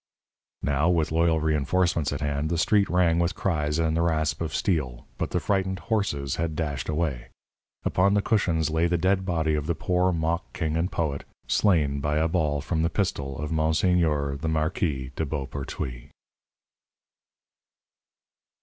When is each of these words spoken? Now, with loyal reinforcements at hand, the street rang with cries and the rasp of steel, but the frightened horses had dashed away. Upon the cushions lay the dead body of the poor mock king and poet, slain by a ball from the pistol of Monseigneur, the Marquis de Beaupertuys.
Now, 0.63 0.89
with 0.89 1.11
loyal 1.11 1.39
reinforcements 1.39 2.11
at 2.11 2.21
hand, 2.21 2.49
the 2.49 2.57
street 2.57 2.89
rang 2.89 3.19
with 3.19 3.35
cries 3.35 3.77
and 3.77 3.95
the 3.95 4.01
rasp 4.01 4.41
of 4.41 4.51
steel, 4.55 5.05
but 5.19 5.29
the 5.29 5.39
frightened 5.39 5.77
horses 5.77 6.37
had 6.37 6.55
dashed 6.55 6.89
away. 6.89 7.27
Upon 7.85 8.15
the 8.15 8.23
cushions 8.23 8.71
lay 8.71 8.87
the 8.87 8.97
dead 8.97 9.25
body 9.27 9.53
of 9.53 9.67
the 9.67 9.75
poor 9.75 10.11
mock 10.11 10.53
king 10.53 10.75
and 10.75 10.91
poet, 10.91 11.23
slain 11.47 11.99
by 11.99 12.17
a 12.17 12.27
ball 12.27 12.61
from 12.61 12.81
the 12.81 12.89
pistol 12.89 13.37
of 13.37 13.51
Monseigneur, 13.51 14.37
the 14.37 14.49
Marquis 14.49 15.11
de 15.15 15.23
Beaupertuys. 15.23 16.09